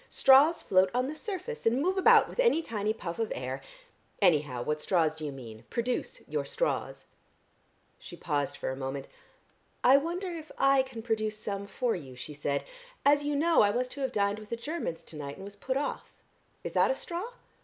[0.09, 3.61] "Straws float on the surface, and move about with any tiny puff of air.
[4.19, 5.63] Anyhow, what straws do you mean?
[5.69, 7.05] Produce your straws."
[7.99, 9.07] She paused a moment.
[9.83, 12.63] "I wonder if I can produce some for you," she said.
[13.05, 15.55] "As you know, I was to have dined with the Germans to night and was
[15.55, 16.11] put off.
[16.63, 17.33] Is that a straw?